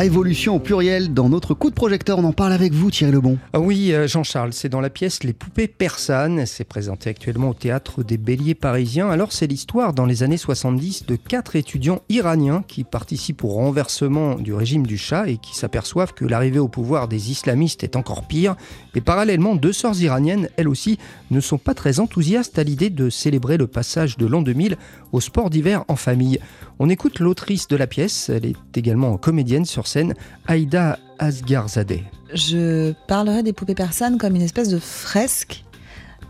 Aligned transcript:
révolution 0.00 0.54
au 0.56 0.58
pluriel 0.58 1.12
dans 1.12 1.28
notre 1.28 1.52
coup 1.52 1.68
de 1.68 1.74
projecteur. 1.74 2.18
On 2.18 2.24
en 2.24 2.32
parle 2.32 2.54
avec 2.54 2.72
vous, 2.72 2.90
Thierry 2.90 3.12
Lebon. 3.12 3.36
Ah 3.52 3.60
oui, 3.60 3.92
euh, 3.92 4.08
Jean-Charles, 4.08 4.54
c'est 4.54 4.70
dans 4.70 4.80
la 4.80 4.88
pièce 4.88 5.24
Les 5.24 5.34
poupées 5.34 5.68
persanes. 5.68 6.46
C'est 6.46 6.64
présenté 6.64 7.10
actuellement 7.10 7.50
au 7.50 7.54
théâtre 7.54 8.02
des 8.02 8.16
Béliers 8.16 8.54
parisiens. 8.54 9.10
Alors, 9.10 9.30
c'est 9.30 9.46
l'histoire 9.46 9.92
dans 9.92 10.06
les 10.06 10.22
années 10.22 10.38
70 10.38 11.04
de 11.04 11.16
quatre 11.16 11.54
étudiants 11.54 12.00
iraniens 12.08 12.64
qui 12.66 12.84
participent 12.84 13.44
au 13.44 13.48
renversement 13.48 14.36
du 14.36 14.54
régime 14.54 14.86
du 14.86 14.96
Shah 14.96 15.28
et 15.28 15.36
qui 15.36 15.54
s'aperçoivent 15.54 16.14
que 16.14 16.24
l'arrivée 16.24 16.60
au 16.60 16.68
pouvoir 16.68 17.06
des 17.06 17.30
islamistes 17.30 17.84
est 17.84 17.94
encore 17.94 18.26
pire. 18.26 18.56
Et 18.94 19.02
parallèlement, 19.02 19.54
deux 19.54 19.74
sœurs 19.74 20.00
iraniennes, 20.00 20.48
elles 20.56 20.68
aussi, 20.68 20.98
ne 21.30 21.40
sont 21.40 21.58
pas 21.58 21.74
très 21.74 22.00
enthousiastes 22.00 22.58
à 22.58 22.62
l'idée 22.62 22.88
de 22.88 23.10
célébrer 23.10 23.58
le 23.58 23.66
passage 23.66 24.16
de 24.16 24.24
l'an 24.24 24.40
2000 24.40 24.78
au 25.12 25.20
sport 25.20 25.50
d'hiver 25.50 25.84
en 25.88 25.96
famille. 25.96 26.40
On 26.82 26.88
écoute 26.88 27.18
l'autrice 27.18 27.68
de 27.68 27.76
la 27.76 27.86
pièce, 27.86 28.30
elle 28.30 28.46
est 28.46 28.56
également 28.74 29.18
comédienne 29.18 29.66
sur 29.66 29.86
scène, 29.86 30.14
Aïda 30.46 30.98
Asgarzadeh. 31.18 32.04
Je 32.32 32.94
parlerai 33.06 33.42
des 33.42 33.52
poupées 33.52 33.74
persanes 33.74 34.16
comme 34.16 34.34
une 34.34 34.40
espèce 34.40 34.70
de 34.70 34.78
fresque 34.78 35.62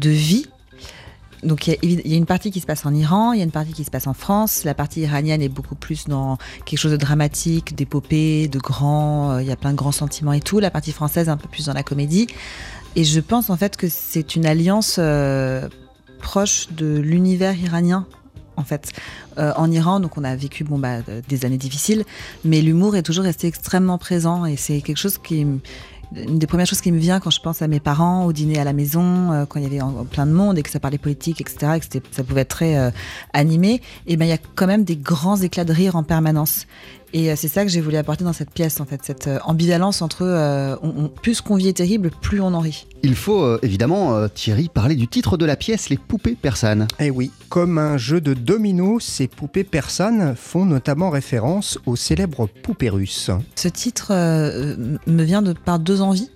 de 0.00 0.08
vie. 0.08 0.46
Donc 1.42 1.66
il 1.66 2.08
y, 2.08 2.14
a 2.14 2.16
une 2.16 2.26
partie 2.26 2.52
qui 2.52 2.60
se 2.60 2.66
passe 2.66 2.86
en 2.86 2.94
Iran, 2.94 3.32
il 3.32 3.38
y 3.38 3.40
a 3.40 3.44
une 3.44 3.50
partie 3.50 3.72
qui 3.72 3.82
se 3.82 3.90
passe 3.90 4.06
en 4.06 4.14
France. 4.14 4.62
La 4.62 4.74
partie 4.74 5.00
iranienne 5.00 5.42
est 5.42 5.48
beaucoup 5.48 5.74
plus 5.74 6.06
dans 6.06 6.38
quelque 6.64 6.78
chose 6.78 6.92
de 6.92 6.96
dramatique, 6.96 7.74
d'épopée, 7.74 8.46
de 8.46 8.60
grand. 8.60 9.32
Euh, 9.32 9.42
il 9.42 9.48
y 9.48 9.52
a 9.52 9.56
plein 9.56 9.72
de 9.72 9.76
grands 9.76 9.90
sentiments 9.90 10.32
et 10.32 10.40
tout. 10.40 10.60
La 10.60 10.70
partie 10.70 10.92
française 10.92 11.28
un 11.28 11.36
peu 11.36 11.48
plus 11.48 11.66
dans 11.66 11.74
la 11.74 11.82
comédie. 11.82 12.28
Et 12.94 13.02
je 13.02 13.18
pense 13.18 13.50
en 13.50 13.56
fait 13.56 13.76
que 13.76 13.88
c'est 13.88 14.36
une 14.36 14.46
alliance 14.46 14.98
euh, 15.00 15.68
proche 16.20 16.68
de 16.70 16.98
l'univers 16.98 17.58
iranien 17.58 18.06
en 18.56 18.64
fait. 18.64 18.92
Euh, 19.38 19.52
en 19.56 19.70
Iran, 19.70 20.00
donc 20.00 20.16
on 20.16 20.24
a 20.24 20.34
vécu 20.36 20.64
bon, 20.64 20.78
bah, 20.78 20.98
des 21.28 21.44
années 21.44 21.58
difficiles, 21.58 22.04
mais 22.44 22.60
l'humour 22.62 22.96
est 22.96 23.02
toujours 23.02 23.24
resté 23.24 23.46
extrêmement 23.46 23.98
présent 23.98 24.44
et 24.46 24.56
c'est 24.56 24.80
quelque 24.80 24.98
chose 24.98 25.18
qui 25.18 25.46
une 26.14 26.38
des 26.38 26.46
premières 26.46 26.66
choses 26.66 26.80
qui 26.80 26.92
me 26.92 26.98
vient 26.98 27.20
quand 27.20 27.30
je 27.30 27.40
pense 27.40 27.62
à 27.62 27.68
mes 27.68 27.80
parents 27.80 28.24
au 28.26 28.32
dîner 28.32 28.58
à 28.58 28.64
la 28.64 28.72
maison, 28.72 29.32
euh, 29.32 29.46
quand 29.46 29.58
il 29.58 29.62
y 29.64 29.66
avait 29.66 29.80
plein 30.10 30.26
de 30.26 30.32
monde 30.32 30.58
et 30.58 30.62
que 30.62 30.70
ça 30.70 30.80
parlait 30.80 30.98
politique, 30.98 31.40
etc., 31.40 31.72
et 31.76 31.80
que 31.80 31.86
ça 32.10 32.24
pouvait 32.24 32.42
être 32.42 32.48
très 32.48 32.76
euh, 32.76 32.90
animé, 33.32 33.82
et 34.06 34.16
ben 34.16 34.24
il 34.24 34.28
y 34.28 34.32
a 34.32 34.38
quand 34.54 34.66
même 34.66 34.84
des 34.84 34.96
grands 34.96 35.36
éclats 35.36 35.64
de 35.64 35.72
rire 35.72 35.96
en 35.96 36.02
permanence. 36.02 36.66
Et 37.12 37.34
c'est 37.36 37.48
ça 37.48 37.64
que 37.64 37.70
j'ai 37.70 37.80
voulu 37.80 37.96
apporter 37.96 38.24
dans 38.24 38.32
cette 38.32 38.50
pièce, 38.50 38.80
en 38.80 38.84
fait, 38.84 39.00
cette 39.04 39.30
ambivalence 39.44 40.02
entre 40.02 40.78
on, 40.82 41.08
plus 41.08 41.40
qu'on 41.40 41.56
vit 41.56 41.68
est 41.68 41.74
terrible, 41.74 42.10
plus 42.20 42.40
on 42.40 42.52
en 42.52 42.60
rit. 42.60 42.86
Il 43.06 43.14
faut 43.14 43.42
euh, 43.42 43.60
évidemment, 43.62 44.16
euh, 44.16 44.26
Thierry, 44.26 44.68
parler 44.68 44.96
du 44.96 45.06
titre 45.06 45.36
de 45.36 45.46
la 45.46 45.54
pièce, 45.54 45.90
Les 45.90 45.96
poupées 45.96 46.34
persanes. 46.34 46.88
Eh 46.98 47.10
oui, 47.10 47.30
comme 47.48 47.78
un 47.78 47.98
jeu 47.98 48.20
de 48.20 48.34
domino, 48.34 48.98
ces 48.98 49.28
poupées 49.28 49.62
persanes 49.62 50.34
font 50.34 50.64
notamment 50.64 51.10
référence 51.10 51.78
aux 51.86 51.94
célèbres 51.94 52.48
poupées 52.64 52.90
russes. 52.90 53.30
Ce 53.54 53.68
titre 53.68 54.08
euh, 54.10 54.96
me 55.06 55.22
vient 55.22 55.40
de 55.42 55.52
par 55.52 55.78
deux 55.78 56.00
envies 56.00 56.30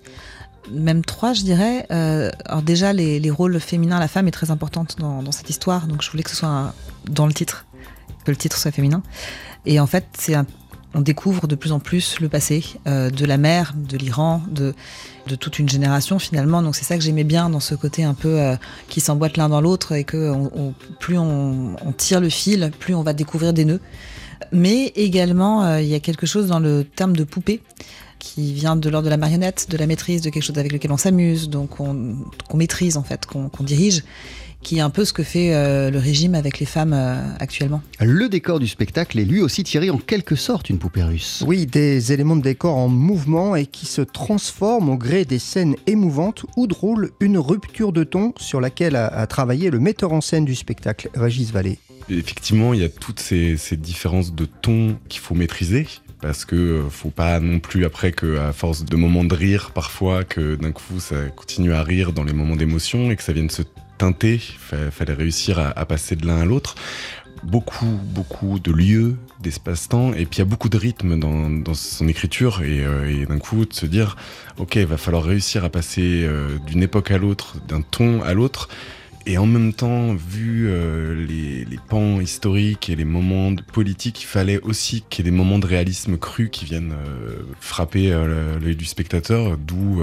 même 0.71 1.03
trois, 1.03 1.33
je 1.33 1.41
dirais. 1.41 1.87
alors 1.89 2.61
déjà, 2.61 2.93
les, 2.93 3.31
rôles 3.31 3.59
féminins, 3.59 3.99
la 3.99 4.07
femme 4.07 4.27
est 4.27 4.31
très 4.31 4.51
importante 4.51 4.95
dans, 4.99 5.31
cette 5.31 5.49
histoire, 5.49 5.87
donc 5.87 6.03
je 6.03 6.09
voulais 6.11 6.23
que 6.23 6.29
ce 6.29 6.35
soit 6.35 6.73
dans 7.09 7.25
le 7.25 7.33
titre, 7.33 7.65
que 8.23 8.31
le 8.31 8.37
titre 8.37 8.57
soit 8.57 8.71
féminin. 8.71 9.01
Et 9.65 9.79
en 9.79 9.87
fait, 9.87 10.05
c'est 10.17 10.35
un 10.35 10.45
on 10.93 11.01
découvre 11.01 11.47
de 11.47 11.55
plus 11.55 11.71
en 11.71 11.79
plus 11.79 12.19
le 12.19 12.29
passé 12.29 12.63
euh, 12.87 13.09
de 13.09 13.25
la 13.25 13.37
mer, 13.37 13.73
de 13.75 13.97
l'Iran, 13.97 14.41
de, 14.49 14.73
toute 15.39 15.59
une 15.59 15.69
génération 15.69 16.19
finalement. 16.19 16.61
Donc 16.61 16.75
c'est 16.75 16.83
ça 16.83 16.97
que 16.97 17.03
j'aimais 17.03 17.23
bien 17.23 17.49
dans 17.49 17.59
ce 17.59 17.75
côté 17.75 18.03
un 18.03 18.13
peu 18.13 18.39
euh, 18.39 18.55
qui 18.89 18.99
s'emboîte 18.99 19.37
l'un 19.37 19.49
dans 19.49 19.61
l'autre 19.61 19.93
et 19.93 20.03
que 20.03 20.33
plus 20.99 21.17
on, 21.17 21.75
tire 21.95 22.19
le 22.19 22.29
fil, 22.29 22.71
plus 22.79 22.93
on 22.95 23.03
va 23.03 23.13
découvrir 23.13 23.53
des 23.53 23.65
nœuds. 23.65 23.79
Mais 24.51 24.87
également, 24.95 25.63
euh, 25.63 25.81
il 25.81 25.87
y 25.87 25.95
a 25.95 25.99
quelque 25.99 26.25
chose 26.25 26.47
dans 26.47 26.59
le 26.59 26.83
terme 26.83 27.15
de 27.15 27.23
poupée 27.23 27.61
qui 28.19 28.53
vient 28.53 28.75
de 28.75 28.89
l'ordre 28.89 29.05
de 29.05 29.09
la 29.09 29.17
marionnette, 29.17 29.67
de 29.69 29.77
la 29.77 29.87
maîtrise, 29.87 30.21
de 30.21 30.29
quelque 30.29 30.43
chose 30.43 30.57
avec 30.57 30.71
lequel 30.71 30.91
on 30.91 30.97
s'amuse, 30.97 31.49
donc 31.49 31.77
qu'on 31.77 32.17
maîtrise 32.53 32.97
en 32.97 33.03
fait, 33.03 33.25
qu'on 33.25 33.49
dirige 33.63 34.03
qui 34.61 34.77
est 34.77 34.81
un 34.81 34.89
peu 34.89 35.05
ce 35.05 35.13
que 35.13 35.23
fait 35.23 35.53
euh, 35.53 35.89
le 35.89 35.99
régime 35.99 36.35
avec 36.35 36.59
les 36.59 36.65
femmes 36.65 36.93
euh, 36.93 37.19
actuellement. 37.39 37.81
Le 37.99 38.29
décor 38.29 38.59
du 38.59 38.67
spectacle 38.67 39.19
est 39.19 39.25
lui 39.25 39.41
aussi 39.41 39.63
tiré 39.63 39.89
en 39.89 39.97
quelque 39.97 40.35
sorte 40.35 40.69
une 40.69 40.77
poupée 40.77 41.03
russe. 41.03 41.43
Oui, 41.45 41.65
des 41.65 42.11
éléments 42.11 42.35
de 42.35 42.41
décor 42.41 42.77
en 42.77 42.87
mouvement 42.87 43.55
et 43.55 43.65
qui 43.65 43.85
se 43.85 44.01
transforment 44.01 44.89
au 44.89 44.97
gré 44.97 45.25
des 45.25 45.39
scènes 45.39 45.75
émouvantes 45.87 46.45
ou 46.57 46.67
drôles, 46.67 47.11
une 47.19 47.37
rupture 47.37 47.91
de 47.91 48.03
ton 48.03 48.33
sur 48.37 48.61
laquelle 48.61 48.95
a, 48.95 49.25
travaillé 49.27 49.69
le 49.69 49.79
metteur 49.79 50.13
en 50.13 50.21
scène 50.21 50.45
du 50.45 50.55
spectacle, 50.55 51.09
Régis 51.15 51.51
Vallée. 51.51 51.79
Effectivement, 52.09 52.73
il 52.73 52.81
y 52.81 52.83
a 52.83 52.89
toutes 52.89 53.19
ces, 53.19 53.57
ces 53.57 53.77
différences 53.77 54.33
de 54.33 54.45
ton 54.45 54.97
qu'il 55.09 55.21
faut 55.21 55.35
maîtriser 55.35 55.87
parce 56.21 56.45
que 56.45 56.55
euh, 56.55 56.89
faut 56.89 57.09
pas 57.09 57.39
non 57.39 57.59
plus 57.59 57.83
après 57.83 58.11
que 58.11 58.37
à 58.37 58.53
force 58.53 58.85
de 58.85 58.95
moments 58.95 59.23
de 59.23 59.33
rire 59.33 59.71
parfois 59.71 60.23
que 60.23 60.55
d'un 60.55 60.71
coup 60.71 60.99
ça 60.99 61.15
continue 61.35 61.73
à 61.73 61.81
rire 61.81 62.13
dans 62.13 62.23
les 62.23 62.33
moments 62.33 62.55
d'émotion 62.55 63.09
et 63.09 63.15
que 63.15 63.23
ça 63.23 63.33
vienne 63.33 63.49
se 63.49 63.63
teinter. 63.97 64.39
Fallait 64.91 65.13
réussir 65.13 65.59
à, 65.59 65.85
passer 65.85 66.15
de 66.15 66.25
l'un 66.25 66.41
à 66.41 66.45
l'autre 66.45 66.75
beaucoup, 67.43 67.99
beaucoup 68.03 68.59
de 68.59 68.71
lieux, 68.71 69.17
d'espace-temps, 69.39 70.13
et 70.13 70.25
puis 70.25 70.37
il 70.37 70.39
y 70.39 70.41
a 70.41 70.45
beaucoup 70.45 70.69
de 70.69 70.77
rythme 70.77 71.19
dans, 71.19 71.73
son 71.73 72.07
écriture, 72.07 72.61
euh, 72.63 73.07
et, 73.07 73.25
d'un 73.25 73.39
coup 73.39 73.65
de 73.65 73.73
se 73.73 73.85
dire, 73.85 74.15
ok, 74.57 74.75
il 74.75 74.85
va 74.85 74.97
falloir 74.97 75.23
réussir 75.23 75.65
à 75.65 75.69
passer 75.69 76.23
euh, 76.23 76.57
d'une 76.67 76.83
époque 76.83 77.11
à 77.11 77.17
l'autre, 77.17 77.55
d'un 77.67 77.81
ton 77.81 78.21
à 78.21 78.33
l'autre, 78.33 78.69
et 79.25 79.37
en 79.37 79.45
même 79.45 79.73
temps, 79.73 80.13
vu 80.13 80.67
euh, 80.67 81.25
les, 81.27 81.63
les, 81.65 81.79
pans 81.89 82.19
historiques 82.19 82.89
et 82.89 82.95
les 82.95 83.05
moments 83.05 83.55
politiques, 83.71 84.23
il 84.23 84.25
fallait 84.25 84.59
aussi 84.61 85.03
qu'il 85.09 85.23
y 85.23 85.27
ait 85.27 85.31
des 85.31 85.37
moments 85.37 85.59
de 85.59 85.67
réalisme 85.67 86.17
cru 86.17 86.49
qui 86.49 86.65
viennent 86.65 86.93
euh, 86.93 87.43
frapper 87.59 88.11
euh, 88.11 88.57
l'œil 88.59 88.75
du 88.75 88.85
spectateur, 88.85 89.57
d'où 89.57 90.01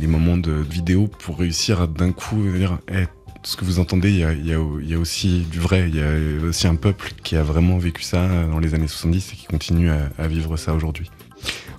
les 0.00 0.06
moments 0.06 0.38
de 0.38 0.52
vidéo 0.52 1.06
pour 1.06 1.38
réussir 1.38 1.82
à 1.82 1.86
d'un 1.86 2.12
coup 2.12 2.42
dire 2.56 2.78
hey, 2.88 3.06
ce 3.42 3.56
que 3.56 3.64
vous 3.64 3.78
entendez, 3.78 4.10
il 4.10 4.18
y 4.18 4.24
a, 4.24 4.32
y, 4.32 4.54
a, 4.54 4.58
y 4.82 4.94
a, 4.94 4.98
aussi 4.98 5.40
du 5.50 5.58
vrai, 5.58 5.88
il 5.88 5.96
y 5.96 6.02
a 6.02 6.46
aussi 6.46 6.66
un 6.66 6.76
peuple 6.76 7.12
qui 7.22 7.36
a 7.36 7.42
vraiment 7.42 7.76
vécu 7.76 8.02
ça 8.02 8.46
dans 8.46 8.58
les 8.58 8.74
années 8.74 8.88
70 8.88 9.32
et 9.32 9.36
qui 9.36 9.46
continue 9.46 9.90
à, 9.90 10.10
à 10.18 10.28
vivre 10.28 10.56
ça 10.56 10.72
aujourd'hui. 10.72 11.10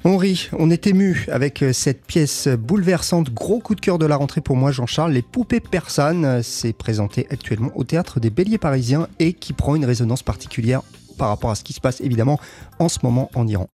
On 0.04 0.18
rit, 0.18 0.50
on 0.58 0.72
est 0.72 0.88
ému 0.88 1.28
avec 1.32 1.62
euh, 1.62 1.74
cette 1.74 2.04
pièce 2.04 2.48
bouleversante, 2.48 3.32
gros 3.32 3.60
coup 3.60 3.76
de 3.76 3.82
cœur 3.82 4.00
de 4.00 4.08
la 4.08 4.16
rentrée 4.16 4.42
pour 4.42 4.56
moi 4.56 4.72
Jean-Charles, 4.72 5.12
Les 5.12 5.22
poupées 5.22 5.60
persanes, 5.60 6.42
c'est 6.42 6.74
présenté 6.74 7.28
actuellement 7.30 7.72
au 7.76 7.84
théâtre 7.84 8.20
des 8.20 8.32
Béliers 8.32 8.58
parisiens 8.58 9.08
et 9.20 9.34
qui 9.34 9.54
prend 9.54 9.76
une 9.76 9.86
résonance 9.86 10.24
particulière 10.24 10.82
par 11.20 11.30
rapport 11.30 11.52
à 11.52 11.56
ce 11.56 11.64
qui 11.64 11.74
se 11.74 11.80
passe 11.80 12.02
évidemment 12.02 12.40
en 12.80 12.90
ce 12.90 12.98
moment 13.04 13.30
en 13.36 13.48
Iran. 13.48 13.70